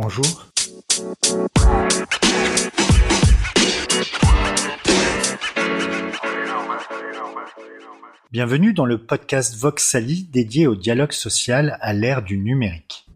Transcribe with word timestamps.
Bonjour. 0.00 0.46
Bienvenue 8.30 8.74
dans 8.74 8.84
le 8.84 8.98
podcast 9.04 9.56
Voxali 9.56 10.28
dédié 10.32 10.68
au 10.68 10.76
dialogue 10.76 11.10
social 11.10 11.78
à 11.80 11.94
l'ère 11.94 12.22
du 12.22 12.38
numérique. 12.38 13.08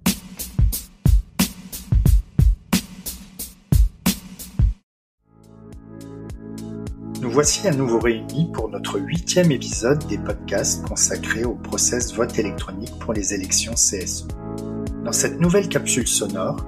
Nous 7.21 7.31
voici 7.31 7.69
à 7.69 7.71
nouveau 7.71 8.01
réunis 8.01 8.51
pour 8.53 8.69
notre 8.69 8.99
huitième 8.99 9.53
épisode 9.53 10.05
des 10.09 10.19
podcasts 10.19 10.85
consacrés 10.85 11.45
au 11.45 11.55
process 11.55 12.13
vote 12.13 12.37
électronique 12.41 12.99
pour 12.99 13.13
les 13.13 13.35
élections 13.35 13.75
CSE. 13.75 14.27
Dans 15.05 15.13
cette 15.13 15.41
nouvelle 15.41 15.69
capsule 15.69 16.07
sonore, 16.07 16.65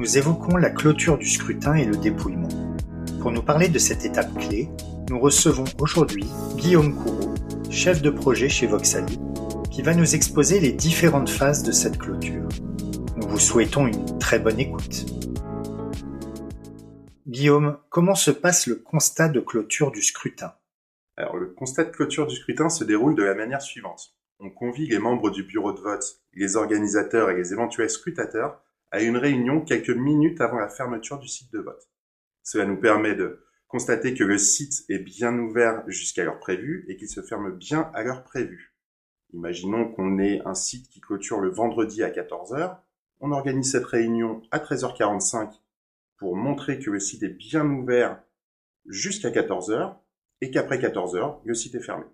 nous 0.00 0.16
évoquons 0.16 0.56
la 0.56 0.70
clôture 0.70 1.18
du 1.18 1.28
scrutin 1.28 1.74
et 1.74 1.84
le 1.84 1.94
dépouillement. 1.94 2.48
Pour 3.20 3.32
nous 3.32 3.42
parler 3.42 3.68
de 3.68 3.78
cette 3.78 4.06
étape 4.06 4.32
clé, 4.38 4.70
nous 5.10 5.20
recevons 5.20 5.64
aujourd'hui 5.78 6.24
Guillaume 6.56 6.96
Courreau, 6.96 7.34
chef 7.70 8.00
de 8.00 8.08
projet 8.08 8.48
chez 8.48 8.66
Voxali, 8.66 9.20
qui 9.70 9.82
va 9.82 9.92
nous 9.92 10.14
exposer 10.14 10.58
les 10.58 10.72
différentes 10.72 11.28
phases 11.28 11.62
de 11.64 11.70
cette 11.70 11.98
clôture. 11.98 12.48
Nous 13.18 13.28
vous 13.28 13.38
souhaitons 13.38 13.88
une 13.88 14.18
très 14.18 14.38
bonne 14.38 14.58
écoute. 14.58 15.04
Guillaume, 17.26 17.76
comment 17.90 18.14
se 18.14 18.30
passe 18.30 18.68
le 18.68 18.76
constat 18.76 19.28
de 19.28 19.40
clôture 19.40 19.92
du 19.92 20.00
scrutin? 20.00 20.54
Alors, 21.18 21.36
le 21.36 21.48
constat 21.48 21.84
de 21.84 21.90
clôture 21.90 22.26
du 22.26 22.36
scrutin 22.36 22.70
se 22.70 22.84
déroule 22.84 23.16
de 23.16 23.22
la 23.22 23.34
manière 23.34 23.60
suivante. 23.60 24.16
On 24.38 24.48
convie 24.48 24.86
les 24.86 24.98
membres 24.98 25.28
du 25.28 25.42
bureau 25.42 25.74
de 25.74 25.80
vote, 25.80 26.22
les 26.32 26.56
organisateurs 26.56 27.28
et 27.28 27.36
les 27.36 27.52
éventuels 27.52 27.90
scrutateurs 27.90 28.62
à 28.90 29.02
une 29.02 29.16
réunion 29.16 29.60
quelques 29.60 29.90
minutes 29.90 30.40
avant 30.40 30.58
la 30.58 30.68
fermeture 30.68 31.18
du 31.18 31.28
site 31.28 31.52
de 31.52 31.60
vote. 31.60 31.88
Cela 32.42 32.66
nous 32.66 32.80
permet 32.80 33.14
de 33.14 33.44
constater 33.68 34.14
que 34.14 34.24
le 34.24 34.38
site 34.38 34.84
est 34.88 34.98
bien 34.98 35.36
ouvert 35.38 35.84
jusqu'à 35.86 36.24
l'heure 36.24 36.40
prévue 36.40 36.84
et 36.88 36.96
qu'il 36.96 37.08
se 37.08 37.22
ferme 37.22 37.56
bien 37.56 37.90
à 37.94 38.02
l'heure 38.02 38.24
prévue. 38.24 38.74
Imaginons 39.32 39.92
qu'on 39.92 40.18
ait 40.18 40.40
un 40.44 40.54
site 40.54 40.88
qui 40.88 41.00
clôture 41.00 41.40
le 41.40 41.50
vendredi 41.50 42.02
à 42.02 42.10
14h. 42.10 42.78
On 43.20 43.30
organise 43.30 43.70
cette 43.70 43.84
réunion 43.84 44.42
à 44.50 44.58
13h45 44.58 45.52
pour 46.18 46.36
montrer 46.36 46.80
que 46.80 46.90
le 46.90 46.98
site 46.98 47.22
est 47.22 47.28
bien 47.28 47.64
ouvert 47.64 48.20
jusqu'à 48.86 49.30
14h 49.30 49.94
et 50.40 50.50
qu'après 50.50 50.78
14h, 50.78 51.40
le 51.44 51.54
site 51.54 51.76
est 51.76 51.82
fermé. 51.82 52.04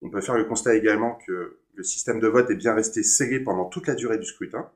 On 0.00 0.08
peut 0.08 0.20
faire 0.20 0.36
le 0.36 0.44
constat 0.44 0.74
également 0.74 1.16
que 1.26 1.60
le 1.74 1.82
système 1.82 2.20
de 2.20 2.28
vote 2.28 2.50
est 2.50 2.56
bien 2.56 2.74
resté 2.74 3.02
scellé 3.02 3.40
pendant 3.40 3.66
toute 3.66 3.86
la 3.86 3.94
durée 3.94 4.18
du 4.18 4.24
scrutin, 4.24 4.70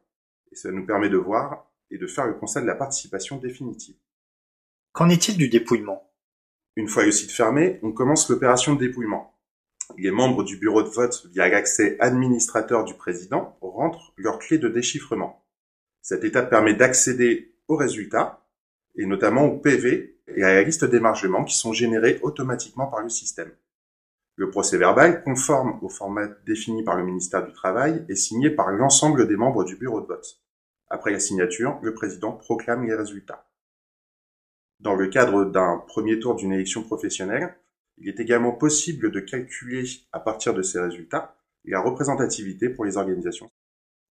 et 0.53 0.57
cela 0.57 0.75
nous 0.75 0.87
permet 0.87 1.09
de 1.09 1.17
voir 1.17 1.71
et 1.91 1.99
de 1.99 2.07
faire 2.07 2.27
le 2.27 2.35
constat 2.35 2.61
de 2.61 2.67
la 2.67 2.75
participation 2.75 3.37
définitive. 3.37 3.97
Qu'en 4.93 5.09
est-il 5.09 5.37
du 5.37 5.49
dépouillement? 5.49 6.11
Une 6.77 6.89
fois 6.89 7.05
le 7.05 7.13
site 7.13 7.33
fermé, 7.33 7.79
on 7.83 7.93
commence 7.93 8.29
l'opération 8.29 8.75
de 8.75 8.81
dépouillement. 8.81 9.35
Les 9.97 10.11
membres 10.11 10.45
du 10.45 10.59
bureau 10.59 10.83
de 10.83 10.89
vote, 10.89 11.27
via 11.33 11.49
l'accès 11.49 11.97
administrateur 11.99 12.85
du 12.85 12.95
président, 12.95 13.57
rentrent 13.61 14.13
leur 14.17 14.39
clé 14.39 14.59
de 14.59 14.69
déchiffrement. 14.69 15.45
Cette 16.03 16.25
étape 16.25 16.51
permet 16.51 16.75
d'accéder 16.75 17.55
aux 17.69 17.77
résultats, 17.77 18.47
et 18.97 19.07
notamment 19.07 19.45
au 19.47 19.59
PV 19.59 20.19
et 20.29 20.43
à 20.43 20.55
la 20.55 20.63
liste 20.63 20.85
d'émargement 20.85 21.45
qui 21.45 21.57
sont 21.57 21.73
générés 21.73 22.19
automatiquement 22.23 22.87
par 22.87 23.03
le 23.03 23.09
système. 23.09 23.51
Le 24.39 24.51
procès 24.51 24.79
verbal, 24.79 25.25
conforme 25.25 25.81
au 25.83 25.89
format 25.89 26.29
défini 26.47 26.85
par 26.85 26.97
le 26.97 27.03
ministère 27.05 27.45
du 27.45 27.53
Travail, 27.53 28.05
est 28.09 28.15
signé 28.15 28.51
par 28.51 28.71
l'ensemble 28.71 29.27
des 29.27 29.35
membres 29.35 29.65
du 29.65 29.75
bureau 29.75 30.01
de 30.01 30.07
vote. 30.07 30.41
Après 30.89 31.11
la 31.11 31.19
signature, 31.19 31.81
le 31.83 31.93
président 31.93 32.31
proclame 32.31 32.87
les 32.87 32.95
résultats. 32.95 33.51
Dans 34.79 34.95
le 34.95 35.09
cadre 35.09 35.45
d'un 35.45 35.83
premier 35.89 36.21
tour 36.21 36.37
d'une 36.37 36.53
élection 36.53 36.85
professionnelle, 36.85 37.57
il 37.97 38.09
est 38.09 38.21
également 38.21 38.53
possible 38.53 39.11
de 39.11 39.19
calculer 39.19 39.83
à 40.13 40.21
partir 40.21 40.55
de 40.55 40.63
ces 40.63 40.79
résultats 40.79 41.35
la 41.65 41.81
représentativité 41.81 42.69
pour 42.69 42.85
les 42.85 42.97
organisations. 42.97 43.51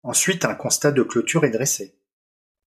Ensuite, 0.04 0.44
un 0.44 0.56
constat 0.56 0.92
de 0.92 1.04
clôture 1.04 1.46
est 1.46 1.52
dressé. 1.52 1.96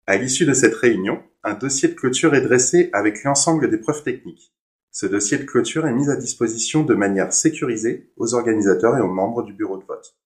À 0.06 0.16
l'issue 0.16 0.46
de 0.46 0.54
cette 0.54 0.76
réunion, 0.76 1.22
un 1.42 1.52
dossier 1.52 1.90
de 1.90 1.94
clôture 1.94 2.34
est 2.34 2.40
dressé 2.40 2.88
avec 2.94 3.22
l'ensemble 3.22 3.68
des 3.68 3.76
preuves 3.76 4.02
techniques. 4.02 4.50
Ce 4.92 5.06
dossier 5.06 5.38
de 5.38 5.44
clôture 5.44 5.86
est 5.86 5.92
mis 5.92 6.10
à 6.10 6.16
disposition 6.16 6.82
de 6.82 6.94
manière 6.94 7.32
sécurisée 7.32 8.10
aux 8.16 8.34
organisateurs 8.34 8.96
et 8.96 9.00
aux 9.00 9.12
membres 9.12 9.44
du 9.44 9.52
bureau 9.52 9.76
de 9.76 9.84
vote. 9.84 10.16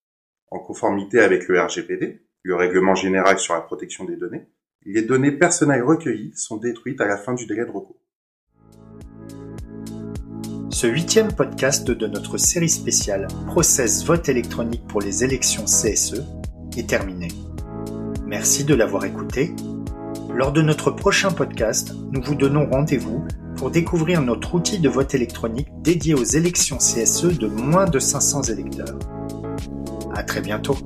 En 0.51 0.59
conformité 0.59 1.21
avec 1.21 1.49
le 1.49 1.61
RGPD, 1.61 2.23
le 2.43 2.57
règlement 2.57 2.95
général 2.95 3.39
sur 3.39 3.55
la 3.55 3.61
protection 3.61 4.05
des 4.05 4.17
données, 4.17 4.47
les 4.87 5.03
données 5.03 5.33
personnelles 5.33 5.83
recueillies 5.83 6.33
sont 6.35 6.57
détruites 6.57 7.01
à 7.01 7.07
la 7.07 7.19
fin 7.19 7.35
du 7.35 7.47
délai 7.47 7.67
de 7.67 7.71
recours. 7.71 8.01
Ce 10.71 10.87
huitième 10.87 11.33
podcast 11.33 11.91
de 11.91 12.07
notre 12.07 12.39
série 12.39 12.69
spéciale 12.69 13.29
Process 13.47 14.05
vote 14.05 14.29
électronique 14.29 14.87
pour 14.89 15.01
les 15.01 15.25
élections 15.25 15.65
CSE 15.65 16.23
est 16.77 16.89
terminé. 16.89 17.29
Merci 18.27 18.65
de 18.65 18.75
l'avoir 18.75 19.05
écouté 19.05 19.55
lors 20.35 20.51
de 20.51 20.63
notre 20.63 20.91
prochain 20.91 21.31
podcast, 21.31 21.95
nous 22.11 22.21
vous 22.21 22.35
donnons 22.35 22.69
rendez-vous 22.69 23.25
pour 23.65 23.71
découvrir 23.71 24.21
notre 24.21 24.55
outil 24.57 24.79
de 24.79 24.91
vote 24.91 25.15
électronique 25.15 25.69
dédié 25.81 26.13
aux 26.13 26.23
élections 26.23 26.77
CSE 26.77 27.39
de 27.39 27.47
moins 27.47 27.87
de 27.87 27.99
500 27.99 28.43
électeurs. 28.43 28.99
À 30.15 30.23
très 30.23 30.43
bientôt. 30.43 30.77